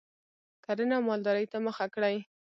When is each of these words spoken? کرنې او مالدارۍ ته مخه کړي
کرنې 0.65 0.95
او 0.97 1.03
مالدارۍ 1.09 1.45
ته 1.51 1.57
مخه 1.65 1.85
کړي 1.93 2.15